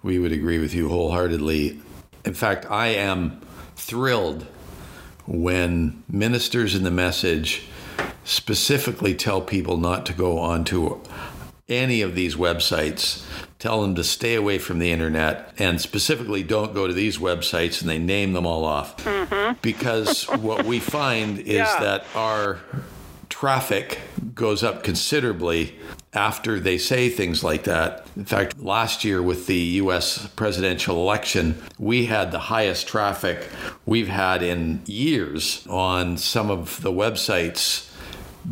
We 0.02 0.18
would 0.18 0.32
agree 0.32 0.60
with 0.60 0.74
you 0.74 0.90
wholeheartedly. 0.90 1.80
In 2.26 2.34
fact, 2.34 2.66
I 2.70 2.88
am 2.88 3.42
thrilled 3.76 4.48
when 5.28 6.04
ministers 6.10 6.74
in 6.76 6.84
the 6.84 6.92
message 6.92 7.68
specifically 8.24 9.16
tell 9.16 9.42
people 9.42 9.78
not 9.78 10.06
to 10.06 10.14
go 10.14 10.40
onto 10.40 11.00
any 11.72 12.02
of 12.02 12.16
these 12.16 12.36
websites, 12.36 13.24
tell 13.60 13.82
them 13.82 13.96
to 13.96 14.04
stay 14.04 14.36
away 14.36 14.58
from 14.60 14.80
the 14.80 14.92
internet, 14.92 15.54
and 15.58 15.80
specifically 15.80 16.44
don't 16.44 16.74
go 16.74 16.88
to 16.88 16.94
these 16.94 17.18
websites, 17.18 17.82
and 17.82 17.90
they 17.90 18.00
name 18.00 18.34
them 18.34 18.46
all 18.46 18.66
off. 18.66 18.98
Mm-hmm. 18.98 19.58
Because 19.62 20.24
what 20.40 20.66
we 20.66 20.80
find 20.80 21.40
is 21.40 21.48
Yeah. 21.56 21.80
that 21.80 22.06
our 22.16 22.60
traffic 23.30 24.00
goes 24.36 24.62
up 24.64 24.84
considerably 24.84 25.76
after 26.14 26.60
they 26.60 26.78
say 26.78 27.08
things 27.10 27.44
like 27.44 27.64
that. 27.64 28.06
In 28.18 28.26
fact, 28.26 28.60
last 28.60 29.06
year 29.06 29.22
with 29.22 29.48
the 29.48 29.56
US 29.82 30.28
presidential 30.36 30.98
election, 30.98 31.62
we 31.80 32.06
had 32.08 32.32
the 32.32 32.40
highest 32.40 32.88
traffic 32.88 33.48
we've 33.86 34.10
had 34.10 34.44
in 34.44 34.82
years 34.86 35.66
on 35.70 36.18
some 36.18 36.52
of 36.52 36.82
the 36.82 36.92
websites 36.92 37.88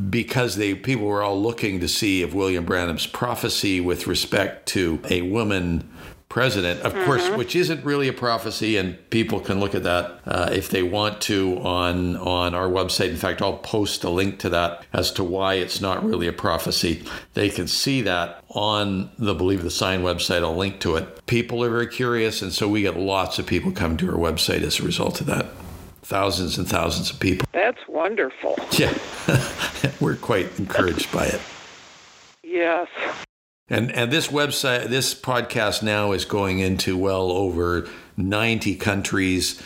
because 0.10 0.56
they 0.56 0.76
people 0.76 1.06
were 1.06 1.22
all 1.22 1.42
looking 1.42 1.80
to 1.80 1.88
see 1.88 2.22
if 2.22 2.34
William 2.34 2.66
Branham's 2.66 3.08
prophecy 3.08 3.82
with 3.82 4.08
respect 4.08 4.68
to 4.70 5.02
a 5.10 5.22
woman 5.22 5.90
president, 6.30 6.80
of 6.82 6.94
course, 7.06 7.28
which 7.32 7.56
isn't 7.56 7.84
really 7.84 8.08
a 8.08 8.14
prophecy, 8.14 8.78
and 8.78 8.98
people 9.10 9.40
can 9.40 9.60
look 9.60 9.74
at 9.74 9.82
that 9.84 10.20
uh, 10.26 10.50
if 10.52 10.70
they 10.70 10.84
want 10.84 11.20
to 11.22 11.58
on 11.58 12.16
on 12.18 12.54
our 12.54 12.68
website. 12.68 13.10
In 13.10 13.18
fact, 13.18 13.42
I'll 13.42 13.58
post 13.58 14.04
a 14.04 14.10
link 14.10 14.38
to 14.40 14.50
that 14.50 14.86
as 14.94 15.12
to 15.14 15.24
why 15.24 15.56
it's 15.56 15.82
not 15.82 16.06
really 16.06 16.28
a 16.28 16.34
prophecy. 16.34 17.04
They 17.34 17.50
can 17.50 17.68
see 17.68 18.02
that 18.04 18.44
on 18.50 19.10
the 19.18 19.34
Believe 19.34 19.64
the 19.64 19.72
Sign 19.72 20.04
website. 20.04 20.44
I'll 20.44 20.56
link 20.56 20.80
to 20.82 20.96
it. 20.96 21.26
People 21.26 21.64
are 21.64 21.70
very 21.70 21.88
curious, 21.88 22.44
and 22.44 22.54
so 22.54 22.68
we 22.68 22.84
get 22.84 22.96
lots 22.96 23.40
of 23.40 23.48
people 23.48 23.72
come 23.72 23.98
to 23.98 24.10
our 24.10 24.18
website 24.18 24.62
as 24.62 24.80
a 24.80 24.84
result 24.84 25.20
of 25.22 25.28
that. 25.28 25.48
Thousands 26.10 26.58
and 26.58 26.68
thousands 26.68 27.12
of 27.12 27.20
people. 27.20 27.48
That's 27.54 27.88
wonderful. 27.88 28.58
Yeah, 28.72 28.98
we're 30.02 30.16
quite 30.16 30.58
encouraged 30.58 31.12
by 31.12 31.26
it. 31.28 31.40
Yes. 32.44 32.88
And 33.70 33.92
and 33.92 34.12
this 34.12 34.30
website, 34.30 34.88
this 34.88 35.14
podcast 35.14 35.84
now 35.84 36.14
is 36.14 36.26
going 36.26 36.58
into 36.58 36.98
well 36.98 37.30
over 37.30 37.88
90 38.18 38.76
countries. 38.78 39.62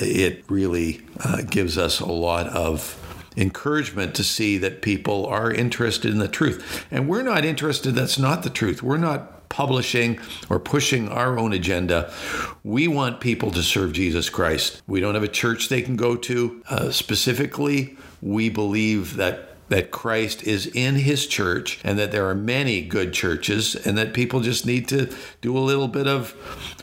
It 0.00 0.42
really 0.48 1.00
uh, 1.20 1.42
gives 1.42 1.78
us 1.78 2.00
a 2.00 2.10
lot 2.10 2.48
of 2.48 3.00
encouragement 3.36 4.16
to 4.16 4.24
see 4.24 4.58
that 4.58 4.82
people 4.82 5.26
are 5.26 5.52
interested 5.52 6.10
in 6.10 6.18
the 6.18 6.26
truth. 6.26 6.84
And 6.90 7.08
we're 7.08 7.22
not 7.22 7.44
interested, 7.44 7.94
that's 7.94 8.18
not 8.18 8.42
the 8.42 8.50
truth. 8.50 8.82
We're 8.82 8.96
not 8.96 9.33
publishing 9.54 10.18
or 10.50 10.58
pushing 10.58 11.08
our 11.08 11.38
own 11.38 11.52
agenda. 11.52 12.12
We 12.64 12.88
want 12.88 13.20
people 13.20 13.52
to 13.52 13.62
serve 13.62 13.92
Jesus 13.92 14.28
Christ. 14.28 14.82
We 14.88 14.98
don't 14.98 15.14
have 15.14 15.22
a 15.22 15.28
church 15.28 15.68
they 15.68 15.80
can 15.80 15.94
go 15.94 16.16
to. 16.16 16.60
Uh, 16.68 16.90
specifically, 16.90 17.96
we 18.20 18.48
believe 18.48 19.16
that 19.16 19.50
that 19.70 19.90
Christ 19.90 20.42
is 20.42 20.66
in 20.66 20.96
his 20.96 21.26
church 21.26 21.80
and 21.82 21.98
that 21.98 22.12
there 22.12 22.28
are 22.28 22.34
many 22.34 22.82
good 22.82 23.14
churches 23.14 23.74
and 23.74 23.96
that 23.96 24.12
people 24.12 24.40
just 24.40 24.66
need 24.66 24.86
to 24.88 25.10
do 25.40 25.56
a 25.56 25.58
little 25.58 25.88
bit 25.88 26.06
of 26.06 26.34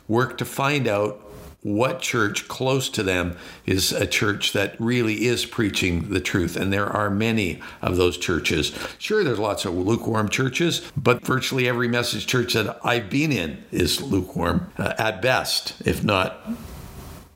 work 0.07 0.37
to 0.39 0.45
find 0.45 0.87
out 0.87 1.21
what 1.61 2.01
church 2.01 2.47
close 2.47 2.89
to 2.89 3.03
them 3.03 3.37
is 3.65 3.91
a 3.91 4.07
church 4.07 4.53
that 4.53 4.75
really 4.79 5.25
is 5.25 5.45
preaching 5.45 6.09
the 6.09 6.19
truth. 6.19 6.55
And 6.55 6.73
there 6.73 6.87
are 6.87 7.09
many 7.09 7.61
of 7.81 7.97
those 7.97 8.17
churches. 8.17 8.73
Sure, 8.97 9.23
there's 9.23 9.39
lots 9.39 9.65
of 9.65 9.75
lukewarm 9.75 10.29
churches, 10.29 10.91
but 10.97 11.23
virtually 11.23 11.67
every 11.67 11.87
message 11.87 12.25
church 12.25 12.53
that 12.53 12.79
I've 12.83 13.09
been 13.09 13.31
in 13.31 13.63
is 13.71 14.01
lukewarm 14.01 14.71
uh, 14.77 14.93
at 14.97 15.21
best, 15.21 15.75
if 15.85 16.03
not 16.03 16.47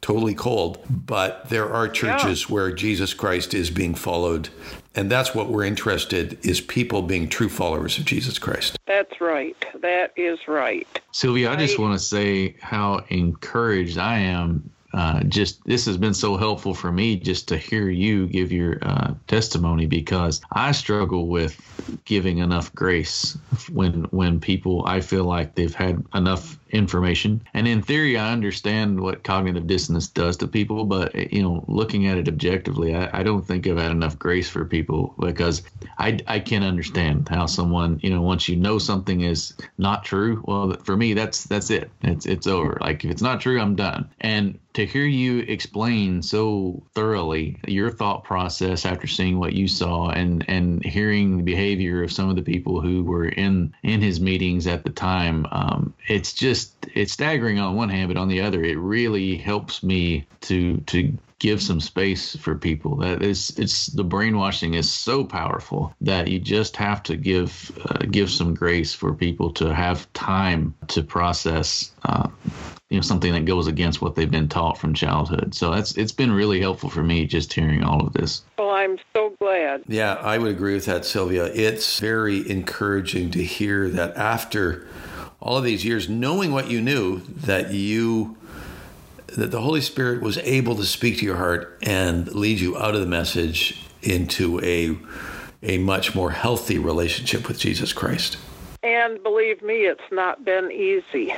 totally 0.06 0.36
cold. 0.36 0.78
But 0.88 1.50
there 1.50 1.74
are 1.74 1.88
churches 1.88 2.48
where 2.48 2.72
Jesus 2.72 3.16
Christ 3.16 3.56
is 3.56 3.72
being 3.72 3.96
followed. 3.96 4.50
And 4.94 5.12
that's 5.12 5.34
what 5.34 5.50
we're 5.50 5.64
interested 5.64 6.38
is 6.46 6.62
people 6.62 7.02
being 7.02 7.28
true 7.28 7.50
followers 7.50 7.98
of 7.98 8.06
Jesus 8.06 8.38
Christ. 8.38 8.78
That's 8.86 9.20
right. 9.20 9.58
That 9.82 10.14
is 10.16 10.38
right. 10.48 10.88
Sylvia, 11.12 11.52
I 11.52 11.56
just 11.56 11.80
want 11.80 12.00
to 12.00 12.06
say 12.06 12.56
how 12.62 13.04
encouraged 13.10 13.98
I 13.98 14.20
am. 14.20 14.70
Uh, 14.94 15.24
just 15.24 15.62
this 15.66 15.86
has 15.88 15.98
been 15.98 16.14
so 16.14 16.38
helpful 16.38 16.74
for 16.74 16.90
me 16.90 17.18
just 17.18 17.50
to 17.50 17.58
hear 17.58 17.90
you 17.90 18.28
give 18.28 18.52
your 18.52 18.78
uh, 18.84 19.14
testimony 19.28 19.88
because 19.88 20.40
I 20.54 20.72
struggle 20.72 21.28
with 21.28 21.60
giving 22.06 22.38
enough 22.38 22.74
grace 22.74 23.38
when 23.74 24.04
when 24.12 24.40
people 24.40 24.86
I 24.88 25.02
feel 25.02 25.26
like 25.26 25.56
they've 25.56 25.76
had 25.76 26.02
enough 26.14 26.58
information. 26.76 27.42
And 27.54 27.68
in 27.68 27.82
theory 27.82 28.18
I 28.18 28.32
understand 28.32 29.00
what 29.00 29.24
cognitive 29.24 29.68
dissonance 29.68 30.08
does 30.08 30.38
to 30.38 30.48
people 30.48 30.86
but 30.86 31.16
you 31.34 31.42
know 31.42 31.64
looking 31.68 32.08
at 32.08 32.18
it 32.18 32.28
objectively 32.28 32.96
I, 32.96 33.20
I 33.20 33.24
don't 33.24 33.46
think 33.46 33.68
I've 33.68 33.78
had 33.78 33.92
enough 33.92 34.20
grace 34.20 34.50
for 34.50 34.66
people 34.66 35.16
because 35.20 35.64
I, 35.98 36.20
I 36.28 36.40
can 36.40 36.64
understand 36.64 37.28
how 37.30 37.46
someone 37.46 38.00
you 38.04 38.10
know 38.10 38.22
once 38.22 38.48
you 38.48 38.56
know 38.56 38.78
something 38.78 39.22
is 39.22 39.54
not 39.78 40.04
true 40.04 40.44
well 40.46 40.76
for 40.84 40.98
me 40.98 41.14
that's 41.14 41.46
that's 41.46 41.70
it. 41.70 41.90
It's 42.02 42.26
it's 42.26 42.48
over. 42.48 42.78
Like 42.82 43.04
if 43.04 43.12
it's 43.12 43.22
not 43.22 43.42
true 43.42 43.60
I'm 43.60 43.76
done. 43.76 44.10
And 44.22 44.60
to 44.76 44.86
hear 44.86 45.06
you 45.06 45.40
explain 45.40 46.22
so 46.22 46.84
thoroughly 46.94 47.58
your 47.66 47.90
thought 47.90 48.26
process 48.26 48.86
after 48.86 49.08
seeing 49.08 49.40
what 49.40 49.54
you 49.54 49.68
saw 49.68 50.10
and 50.10 50.44
and 50.50 50.84
hearing 50.86 51.38
the 51.38 51.44
behavior 51.44 52.04
of 52.04 52.12
some 52.12 52.30
of 52.30 52.36
the 52.36 52.42
people 52.42 52.82
who 52.82 53.04
were 53.04 53.30
in 53.30 53.74
in 53.84 54.02
his 54.02 54.20
meetings 54.20 54.68
at 54.68 54.84
the 54.84 54.90
time 54.90 55.46
um, 55.52 55.94
it's 56.08 56.34
just 56.34 56.65
it's 56.94 57.14
staggering 57.14 57.60
on 57.60 57.76
one 57.76 57.90
hand 57.90 58.08
but 58.08 58.18
on 58.18 58.28
the 58.28 58.42
other 58.42 58.64
it 58.64 58.78
really 58.78 59.36
helps 59.36 59.84
me 59.84 60.26
to 60.42 60.78
to 60.82 61.18
give 61.40 61.62
some 61.62 61.82
space 61.82 62.36
for 62.38 62.56
people 62.56 62.96
that 62.96 63.22
is 63.22 63.58
it's 63.58 63.88
the 63.88 64.04
brainwashing 64.04 64.74
is 64.74 64.90
so 64.90 65.24
powerful 65.24 65.94
that 66.00 66.28
you 66.28 66.40
just 66.40 66.76
have 66.78 67.04
to 67.04 67.18
give 67.18 67.72
uh, 67.90 68.06
give 68.10 68.30
some 68.30 68.54
grace 68.54 68.94
for 68.94 69.14
people 69.14 69.52
to 69.52 69.74
have 69.74 70.12
time 70.14 70.74
to 70.88 71.04
process 71.04 71.92
uh, 72.06 72.28
you 72.90 72.98
know 72.98 73.02
something 73.02 73.34
that 73.34 73.46
goes 73.46 73.68
against 73.68 74.02
what 74.02 74.16
they've 74.16 74.32
been 74.32 74.48
taught 74.48 74.78
from 74.78 74.94
childhood 74.94 75.54
so 75.54 75.72
that's 75.72 75.98
it's 75.98 76.14
been 76.14 76.32
really 76.32 76.62
helpful 76.62 76.90
for 76.90 77.04
me 77.04 77.26
just 77.26 77.52
hearing 77.52 77.84
all 77.84 78.06
of 78.06 78.14
this 78.14 78.44
Well, 78.58 78.70
I'm 78.70 78.98
so 79.14 79.34
glad. 79.40 79.84
Yeah, 79.88 80.14
I 80.16 80.38
would 80.38 80.52
agree 80.52 80.74
with 80.74 80.86
that, 80.86 81.06
Sylvia. 81.06 81.46
It's 81.46 82.00
very 82.00 82.50
encouraging 82.50 83.32
to 83.32 83.44
hear 83.44 83.90
that 83.90 84.16
after 84.16 84.88
all 85.46 85.58
of 85.58 85.64
these 85.64 85.86
years, 85.86 86.10
knowing 86.10 86.52
what 86.52 86.70
you 86.70 86.82
knew, 86.82 87.20
that 87.20 87.72
you 87.72 88.36
that 89.28 89.52
the 89.52 89.62
Holy 89.62 89.82
Spirit 89.82 90.22
was 90.22 90.38
able 90.40 90.76
to 90.76 90.86
speak 90.86 91.20
to 91.20 91.26
your 91.26 91.36
heart 91.36 91.78
and 91.82 92.34
lead 92.34 92.60
you 92.60 92.78
out 92.78 92.96
of 92.96 93.02
the 93.02 93.08
message 93.08 93.82
into 94.02 94.60
a 94.62 94.98
a 95.62 95.78
much 95.78 96.16
more 96.16 96.32
healthy 96.32 96.80
relationship 96.80 97.48
with 97.48 97.60
Jesus 97.60 97.94
Christ. 97.94 98.38
And 98.84 99.22
believe 99.24 99.62
me, 99.62 99.86
it's 99.86 100.12
not 100.12 100.44
been 100.44 100.72
easy. 100.72 101.34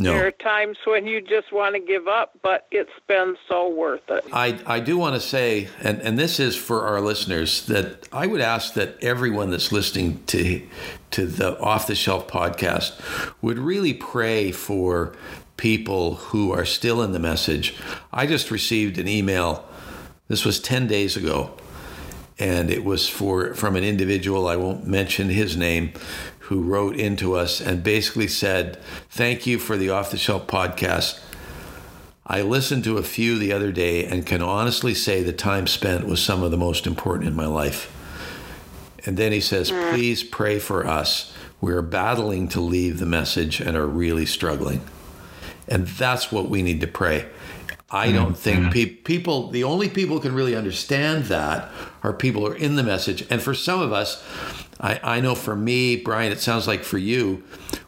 No. 0.00 0.14
There 0.14 0.28
are 0.28 0.30
times 0.30 0.78
when 0.86 1.06
you 1.06 1.20
just 1.20 1.52
want 1.52 1.74
to 1.74 1.78
give 1.78 2.08
up, 2.08 2.32
but 2.42 2.66
it's 2.70 2.90
been 3.06 3.36
so 3.46 3.68
worth 3.68 4.00
it. 4.08 4.24
I, 4.32 4.58
I 4.64 4.80
do 4.80 4.96
want 4.96 5.14
to 5.14 5.20
say, 5.20 5.68
and, 5.82 6.00
and 6.00 6.18
this 6.18 6.40
is 6.40 6.56
for 6.56 6.86
our 6.86 7.02
listeners, 7.02 7.66
that 7.66 8.08
I 8.10 8.26
would 8.26 8.40
ask 8.40 8.72
that 8.74 8.96
everyone 9.04 9.50
that's 9.50 9.72
listening 9.72 10.22
to 10.28 10.66
to 11.10 11.26
the 11.26 11.60
Off 11.60 11.86
the 11.86 11.94
Shelf 11.94 12.28
podcast 12.28 12.98
would 13.42 13.58
really 13.58 13.92
pray 13.92 14.52
for 14.52 15.14
people 15.58 16.14
who 16.14 16.50
are 16.50 16.64
still 16.64 17.02
in 17.02 17.12
the 17.12 17.18
message. 17.18 17.74
I 18.10 18.26
just 18.26 18.50
received 18.50 18.96
an 18.96 19.06
email. 19.06 19.68
This 20.28 20.46
was 20.46 20.60
ten 20.60 20.86
days 20.86 21.14
ago, 21.14 21.58
and 22.38 22.70
it 22.70 22.84
was 22.84 23.06
for 23.06 23.52
from 23.52 23.76
an 23.76 23.84
individual. 23.84 24.48
I 24.48 24.56
won't 24.56 24.86
mention 24.86 25.28
his 25.28 25.58
name, 25.58 25.92
who 26.50 26.60
wrote 26.60 26.96
into 26.96 27.34
us 27.36 27.60
and 27.60 27.82
basically 27.82 28.26
said, 28.26 28.76
"Thank 29.08 29.46
you 29.46 29.58
for 29.58 29.76
the 29.76 29.88
Off 29.88 30.10
the 30.10 30.18
Shelf 30.18 30.48
podcast." 30.48 31.20
I 32.26 32.42
listened 32.42 32.84
to 32.84 32.98
a 32.98 33.02
few 33.04 33.38
the 33.38 33.52
other 33.52 33.72
day 33.72 34.04
and 34.04 34.26
can 34.26 34.42
honestly 34.42 34.92
say 34.94 35.22
the 35.22 35.32
time 35.32 35.66
spent 35.66 36.06
was 36.06 36.20
some 36.22 36.42
of 36.42 36.50
the 36.50 36.56
most 36.56 36.86
important 36.86 37.28
in 37.28 37.34
my 37.34 37.46
life. 37.46 37.90
And 39.04 39.16
then 39.16 39.32
he 39.32 39.40
says, 39.40 39.70
Please 39.70 40.22
pray 40.22 40.58
for 40.58 40.86
us. 40.86 41.32
We're 41.60 41.82
battling 41.82 42.48
to 42.48 42.60
leave 42.60 42.98
the 42.98 43.06
message 43.06 43.60
and 43.60 43.76
are 43.76 43.86
really 43.86 44.26
struggling. 44.26 44.80
And 45.66 45.86
that's 45.86 46.30
what 46.30 46.48
we 46.48 46.62
need 46.62 46.80
to 46.82 46.86
pray. 46.86 47.26
I 47.92 48.12
don't 48.12 48.36
think 48.36 48.72
pe- 48.72 48.86
people, 48.86 49.50
the 49.50 49.64
only 49.64 49.88
people 49.88 50.16
who 50.16 50.22
can 50.22 50.32
really 50.34 50.54
understand 50.54 51.24
that 51.24 51.68
are 52.04 52.12
people 52.12 52.42
who 52.46 52.52
are 52.52 52.56
in 52.56 52.76
the 52.76 52.84
message. 52.84 53.26
And 53.30 53.42
for 53.42 53.52
some 53.52 53.80
of 53.80 53.92
us, 53.92 54.24
I, 54.80 55.00
I 55.02 55.20
know 55.20 55.34
for 55.34 55.56
me, 55.56 55.96
Bryan, 55.96 56.30
it 56.30 56.38
sounds 56.40 56.68
like 56.68 56.84
for 56.84 56.98
you, 56.98 57.42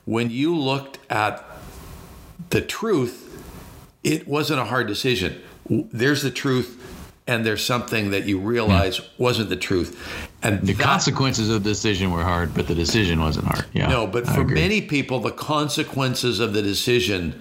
when 0.04 0.30
you 0.30 0.56
looked 0.56 0.98
at 1.08 1.44
the 2.50 2.60
truth, 2.60 3.28
it 4.02 4.26
wasn't 4.26 4.58
a 4.58 4.64
hard 4.64 4.88
decision. 4.88 5.40
There's 5.70 6.22
the 6.22 6.32
truth, 6.32 6.78
and 7.28 7.46
there's 7.46 7.64
something 7.64 8.10
that 8.10 8.24
you 8.24 8.40
realize 8.40 9.00
wasn't 9.18 9.50
the 9.50 9.56
truth. 9.56 9.96
And 10.42 10.60
The 10.66 10.72
that- 10.72 10.82
consequences 10.82 11.48
of 11.48 11.62
the 11.62 11.70
decision 11.70 12.10
were 12.10 12.24
hard, 12.24 12.52
but 12.54 12.66
the 12.66 12.74
decision 12.74 13.20
wasn't 13.20 13.46
hard. 13.46 13.66
Yeah. 13.72 13.86
no, 13.86 14.08
but 14.08 14.28
I 14.28 14.34
for 14.34 14.40
agree. 14.40 14.56
many 14.56 14.82
people, 14.82 15.20
the 15.20 15.30
consequences 15.30 16.40
of 16.40 16.52
the 16.54 16.62
decision. 16.62 17.40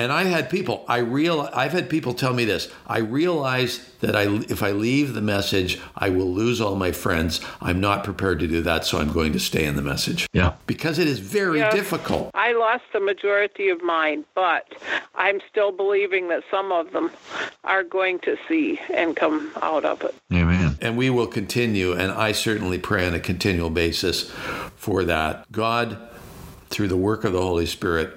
And 0.00 0.10
I 0.10 0.24
had 0.24 0.48
people. 0.48 0.82
I 0.88 0.98
real. 0.98 1.50
I've 1.52 1.72
had 1.72 1.90
people 1.90 2.14
tell 2.14 2.32
me 2.32 2.46
this. 2.46 2.68
I 2.86 3.00
realize 3.00 3.86
that 4.00 4.16
I, 4.16 4.22
if 4.48 4.62
I 4.62 4.70
leave 4.70 5.12
the 5.12 5.20
message, 5.20 5.78
I 5.94 6.08
will 6.08 6.30
lose 6.32 6.58
all 6.58 6.74
my 6.74 6.90
friends. 6.90 7.38
I'm 7.60 7.80
not 7.80 8.02
prepared 8.02 8.38
to 8.38 8.46
do 8.48 8.62
that, 8.62 8.86
so 8.86 8.98
I'm 8.98 9.12
going 9.12 9.34
to 9.34 9.38
stay 9.38 9.66
in 9.66 9.76
the 9.76 9.82
message 9.82 10.26
Yeah. 10.32 10.54
because 10.66 10.98
it 10.98 11.06
is 11.06 11.18
very 11.18 11.58
Yeah. 11.58 11.70
difficult. 11.70 12.30
I 12.32 12.52
lost 12.54 12.84
the 12.94 13.00
majority 13.00 13.68
of 13.68 13.82
mine, 13.82 14.24
but 14.34 14.72
I'm 15.14 15.38
still 15.50 15.70
believing 15.70 16.28
that 16.28 16.44
some 16.50 16.72
of 16.72 16.92
them 16.92 17.10
are 17.64 17.82
going 17.84 18.20
to 18.20 18.38
see 18.48 18.80
and 18.94 19.14
come 19.14 19.50
out 19.60 19.84
of 19.84 20.02
it. 20.02 20.14
Amen. 20.32 20.78
And 20.80 20.96
we 20.96 21.10
will 21.10 21.26
continue, 21.26 21.92
and 21.92 22.10
I 22.10 22.32
certainly 22.32 22.78
pray 22.78 23.06
on 23.06 23.12
a 23.12 23.20
continual 23.20 23.68
basis 23.68 24.30
for 24.76 25.04
that. 25.04 25.44
God, 25.52 25.98
through 26.70 26.88
the 26.88 26.96
work 26.96 27.24
of 27.24 27.34
the 27.34 27.42
Holy 27.42 27.66
Spirit, 27.66 28.14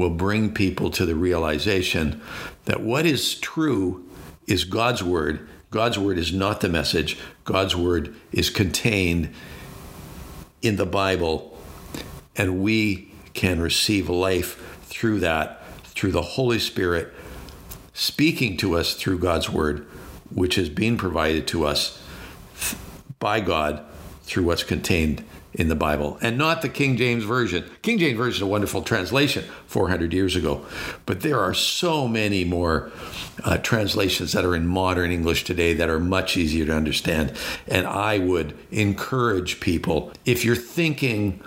will 0.00 0.10
bring 0.10 0.54
people 0.54 0.90
to 0.90 1.04
the 1.04 1.14
realization 1.14 2.22
that 2.64 2.80
what 2.80 3.04
is 3.04 3.34
true 3.34 4.08
is 4.46 4.64
God's 4.64 5.02
word. 5.02 5.46
God's 5.70 5.98
word 5.98 6.16
is 6.16 6.32
not 6.32 6.62
the 6.62 6.70
message, 6.70 7.18
God's 7.44 7.76
word 7.76 8.14
is 8.32 8.48
contained 8.48 9.32
in 10.62 10.76
the 10.76 10.86
Bible, 10.86 11.56
and 12.34 12.62
we 12.62 13.12
can 13.34 13.60
receive 13.60 14.08
life 14.08 14.80
through 14.84 15.20
that, 15.20 15.62
through 15.84 16.12
the 16.12 16.22
Holy 16.22 16.58
Spirit 16.58 17.12
speaking 17.92 18.56
to 18.56 18.78
us 18.78 18.94
through 18.94 19.18
God's 19.18 19.50
word, 19.50 19.86
which 20.34 20.56
is 20.56 20.70
being 20.70 20.96
provided 20.96 21.46
to 21.48 21.66
us 21.66 22.02
by 23.18 23.40
God 23.40 23.84
through 24.22 24.44
what's 24.44 24.64
contained 24.64 25.22
in 25.52 25.68
the 25.68 25.74
Bible 25.74 26.18
and 26.20 26.38
not 26.38 26.62
the 26.62 26.68
King 26.68 26.96
James 26.96 27.24
Version. 27.24 27.68
King 27.82 27.98
James 27.98 28.16
Version 28.16 28.38
is 28.38 28.42
a 28.42 28.46
wonderful 28.46 28.82
translation 28.82 29.44
400 29.66 30.12
years 30.12 30.36
ago, 30.36 30.64
but 31.06 31.20
there 31.20 31.40
are 31.40 31.54
so 31.54 32.06
many 32.06 32.44
more 32.44 32.90
uh, 33.44 33.58
translations 33.58 34.32
that 34.32 34.44
are 34.44 34.54
in 34.54 34.66
modern 34.66 35.10
English 35.10 35.44
today 35.44 35.74
that 35.74 35.88
are 35.88 36.00
much 36.00 36.36
easier 36.36 36.66
to 36.66 36.74
understand. 36.74 37.32
And 37.66 37.86
I 37.86 38.18
would 38.18 38.56
encourage 38.70 39.60
people 39.60 40.12
if 40.24 40.44
you're 40.44 40.56
thinking 40.56 41.42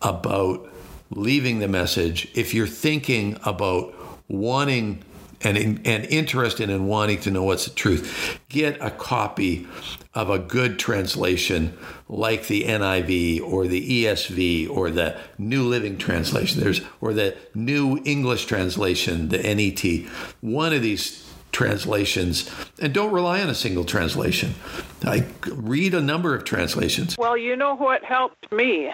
about 0.00 0.68
leaving 1.10 1.58
the 1.58 1.68
message, 1.68 2.30
if 2.34 2.54
you're 2.54 2.66
thinking 2.66 3.38
about 3.44 3.94
wanting 4.28 5.04
and, 5.44 5.56
and 5.86 6.04
interested 6.06 6.70
in 6.70 6.86
wanting 6.86 7.20
to 7.20 7.30
know 7.30 7.42
what's 7.44 7.64
the 7.64 7.74
truth, 7.74 8.40
get 8.48 8.80
a 8.80 8.90
copy 8.90 9.66
of 10.14 10.30
a 10.30 10.38
good 10.38 10.78
translation 10.78 11.76
like 12.08 12.46
the 12.46 12.64
NIV 12.64 13.40
or 13.40 13.66
the 13.66 14.04
ESV 14.04 14.68
or 14.68 14.90
the 14.90 15.16
New 15.38 15.64
Living 15.64 15.96
Translation. 15.96 16.60
There's 16.60 16.82
or 17.00 17.12
the 17.14 17.36
New 17.54 18.00
English 18.04 18.46
Translation, 18.46 19.30
the 19.30 19.38
NET. 19.38 20.10
One 20.40 20.72
of 20.72 20.82
these 20.82 21.21
translations, 21.52 22.50
and 22.80 22.92
don't 22.92 23.12
rely 23.12 23.40
on 23.40 23.48
a 23.48 23.54
single 23.54 23.84
translation. 23.84 24.54
I 25.04 25.26
read 25.46 25.94
a 25.94 26.00
number 26.00 26.34
of 26.34 26.44
translations. 26.44 27.16
Well, 27.18 27.36
you 27.36 27.54
know 27.54 27.76
what 27.76 28.02
helped 28.02 28.50
me? 28.50 28.92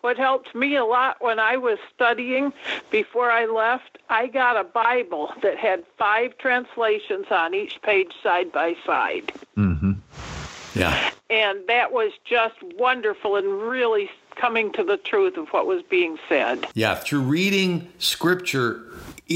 What 0.00 0.16
helped 0.16 0.54
me 0.54 0.76
a 0.76 0.84
lot 0.84 1.16
when 1.20 1.38
I 1.38 1.56
was 1.56 1.78
studying 1.94 2.52
before 2.90 3.30
I 3.30 3.46
left, 3.46 3.98
I 4.08 4.26
got 4.26 4.56
a 4.56 4.64
Bible 4.64 5.32
that 5.42 5.58
had 5.58 5.84
five 5.96 6.36
translations 6.38 7.26
on 7.30 7.54
each 7.54 7.80
page 7.82 8.12
side 8.22 8.50
by 8.50 8.74
side. 8.84 9.32
Mm-hmm. 9.56 9.92
Yeah. 10.74 11.10
And 11.30 11.60
that 11.68 11.92
was 11.92 12.12
just 12.24 12.56
wonderful 12.78 13.36
and 13.36 13.62
really 13.62 14.10
coming 14.34 14.72
to 14.72 14.82
the 14.82 14.96
truth 14.96 15.36
of 15.36 15.48
what 15.48 15.66
was 15.66 15.82
being 15.82 16.18
said. 16.28 16.66
Yeah, 16.74 16.94
through 16.94 17.20
reading 17.22 17.92
scripture 17.98 18.82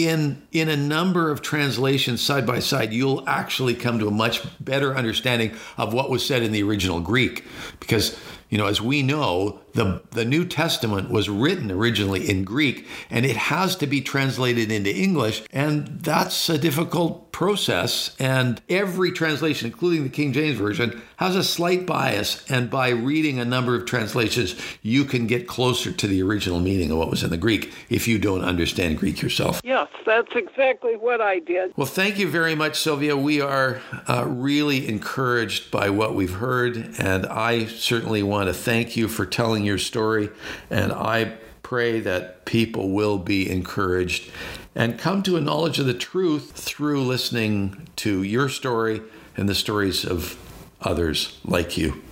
in 0.05 0.43
in 0.53 0.69
a 0.69 0.77
number 0.77 1.31
of 1.31 1.41
translations 1.43 2.21
side 2.21 2.47
by 2.47 2.59
side, 2.59 2.93
you'll 2.93 3.27
actually 3.29 3.75
come 3.75 3.99
to 3.99 4.09
a 4.09 4.11
much 4.11 4.43
better 4.61 4.97
understanding 4.97 5.55
of 5.79 5.95
what 5.95 6.11
was 6.11 6.27
said 6.27 6.43
in 6.43 6.53
the 6.53 6.63
original 6.63 7.01
Greek. 7.01 7.45
Because, 7.81 8.19
you 8.49 8.59
know, 8.59 8.67
as 8.67 8.81
we 8.81 9.03
know, 9.03 9.61
the 9.75 10.03
the 10.13 10.25
New 10.25 10.45
Testament 10.45 11.11
was 11.11 11.29
written 11.29 11.71
originally 11.71 12.29
in 12.29 12.45
Greek 12.45 12.87
and 13.11 13.27
it 13.27 13.37
has 13.37 13.77
to 13.77 13.87
be 13.87 14.01
translated 14.01 14.71
into 14.73 14.95
English, 14.95 15.43
and 15.53 16.01
that's 16.01 16.49
a 16.49 16.59
difficult 16.59 17.27
process. 17.33 18.17
And 18.19 18.63
every 18.71 19.13
translation, 19.13 19.67
including 19.67 20.05
the 20.05 20.09
King 20.09 20.33
James 20.33 20.57
Version, 20.57 21.03
has 21.17 21.37
a 21.37 21.45
slight 21.45 21.85
bias. 21.85 22.43
And 22.51 22.71
by 22.71 22.89
reading 22.89 23.39
a 23.39 23.45
number 23.45 23.75
of 23.75 23.85
translations, 23.85 24.59
you 24.81 25.05
can 25.05 25.27
get 25.27 25.47
closer 25.47 25.93
to 25.93 26.07
the 26.07 26.23
original 26.23 26.61
meaning 26.61 26.91
of 26.91 26.97
what 26.97 27.11
was 27.11 27.23
in 27.23 27.29
the 27.29 27.37
Greek 27.37 27.75
if 27.91 28.09
you 28.09 28.19
don't 28.19 28.43
understand 28.43 28.99
Greek 28.99 29.21
yourself. 29.21 29.61
Yes, 29.65 29.89
that's 30.07 30.35
exactly 30.35 30.97
what 30.97 31.21
I 31.21 31.41
did. 31.41 31.75
Well, 31.77 31.87
thank 31.87 32.19
you 32.19 32.27
very 32.27 32.55
much, 32.55 32.81
Sylvia. 32.81 33.15
We 33.17 33.43
are 33.43 33.83
uh, 34.09 34.25
really 34.27 34.89
encouraged 34.89 35.71
by 35.71 35.91
what 35.91 36.15
we've 36.15 36.33
heard, 36.33 36.95
and 36.99 37.27
I 37.27 37.67
certainly 37.67 38.23
want 38.23 38.36
to 38.45 38.55
thank 38.55 38.97
you 38.97 39.09
for 39.09 39.27
telling 39.27 39.65
your 39.65 39.79
story. 39.79 40.31
And 40.71 40.93
I 40.93 41.39
pray 41.63 41.99
that 42.01 42.45
people 42.45 42.91
will 42.91 43.19
be 43.19 43.51
encouraged 43.51 44.31
and 44.75 44.99
come 44.99 45.23
to 45.25 45.37
a 45.37 45.41
knowledge 45.41 45.79
of 45.79 45.87
the 45.87 45.95
truth 45.95 46.53
through 46.53 47.03
listening 47.03 47.89
to 47.97 48.23
your 48.23 48.49
story 48.49 49.03
and 49.37 49.49
the 49.49 49.55
stories 49.55 50.05
of 50.05 50.39
others 50.81 51.41
like 51.45 51.77
you. 51.77 52.03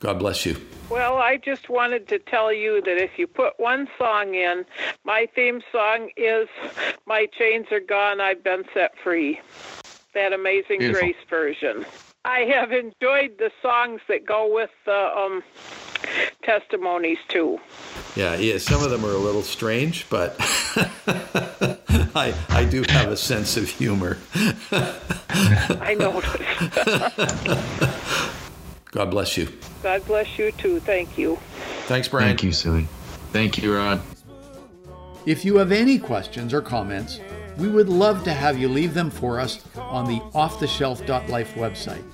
God 0.00 0.18
bless 0.18 0.44
you. 0.44 0.56
Well, 0.88 1.16
I 1.16 1.36
just 1.36 1.68
wanted 1.68 2.06
to 2.08 2.18
tell 2.18 2.52
you 2.52 2.80
that 2.82 2.96
if 2.96 3.18
you 3.18 3.26
put 3.26 3.58
one 3.58 3.88
song 3.98 4.34
in, 4.34 4.64
my 5.04 5.28
theme 5.34 5.60
song 5.72 6.10
is 6.16 6.48
My 7.06 7.26
Chains 7.38 7.66
Are 7.72 7.80
Gone, 7.80 8.20
I've 8.20 8.44
Been 8.44 8.64
Set 8.72 8.92
Free. 9.02 9.40
That 10.14 10.32
Amazing 10.32 10.78
Beautiful. 10.78 11.00
Grace 11.00 11.16
version. 11.28 11.84
I 12.26 12.40
have 12.40 12.72
enjoyed 12.72 13.38
the 13.38 13.52
songs 13.62 14.00
that 14.08 14.26
go 14.26 14.52
with 14.52 14.70
the 14.84 15.16
um, 15.16 15.44
testimonies 16.42 17.18
too. 17.28 17.60
Yeah, 18.16 18.34
yeah, 18.34 18.58
some 18.58 18.82
of 18.82 18.90
them 18.90 19.04
are 19.04 19.12
a 19.12 19.18
little 19.18 19.42
strange, 19.42 20.10
but 20.10 20.34
I, 22.16 22.34
I 22.48 22.64
do 22.64 22.82
have 22.88 23.12
a 23.12 23.16
sense 23.16 23.56
of 23.56 23.68
humor. 23.68 24.18
I 24.72 25.94
noticed. 25.96 26.36
God 28.90 29.10
bless 29.12 29.36
you. 29.36 29.48
God 29.84 30.04
bless 30.06 30.36
you 30.36 30.50
too. 30.50 30.80
Thank 30.80 31.16
you. 31.16 31.38
Thanks, 31.84 32.08
Bryan. 32.08 32.30
Thank 32.30 32.42
you, 32.42 32.50
Silly. 32.50 32.88
Thank 33.30 33.62
you, 33.62 33.76
Rod. 33.76 34.00
If 35.26 35.44
you 35.44 35.58
have 35.58 35.70
any 35.70 36.00
questions 36.00 36.52
or 36.52 36.60
comments, 36.60 37.20
we 37.58 37.68
would 37.68 37.88
love 37.88 38.24
to 38.24 38.32
have 38.32 38.58
you 38.58 38.68
leave 38.68 38.94
them 38.94 39.10
for 39.10 39.40
us 39.40 39.64
on 39.76 40.06
the 40.06 40.20
offtheshelf.life 40.34 41.54
website. 41.54 42.04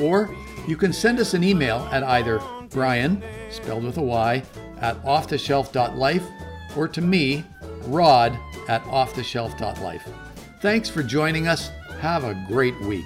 Or 0.00 0.34
you 0.66 0.76
can 0.76 0.92
send 0.92 1.18
us 1.18 1.34
an 1.34 1.44
email 1.44 1.88
at 1.90 2.02
either 2.02 2.40
Bryan, 2.70 3.22
spelled 3.50 3.84
with 3.84 3.98
a 3.98 4.02
Y, 4.02 4.42
at 4.80 5.02
offtheshelf.life 5.04 6.24
or 6.76 6.88
to 6.88 7.00
me, 7.00 7.44
Rod, 7.86 8.38
at 8.68 8.82
offtheshelf.life. 8.84 10.08
Thanks 10.60 10.88
for 10.88 11.02
joining 11.02 11.48
us. 11.48 11.70
Have 12.00 12.24
a 12.24 12.34
great 12.48 12.78
week. 12.82 13.04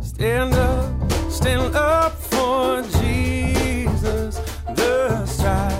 Stand 0.00 0.54
up, 0.54 1.12
stand 1.30 1.74
up 1.74 2.12
for 2.12 2.82
Jesus. 3.00 4.36
The 4.74 5.26
strife 5.26 5.73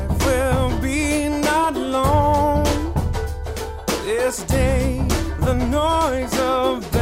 this 4.25 4.43
day 4.45 4.97
the 5.41 5.53
noise 5.53 6.39
of 6.39 6.94